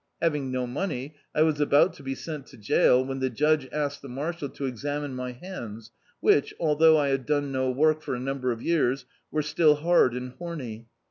[0.19, 4.01] Having no money, I was about to be sent to jail when the judge asked
[4.01, 8.19] the marshal to examine my hands which, althou^ I had done no work for a
[8.19, 10.87] number of years, were still hard and homy.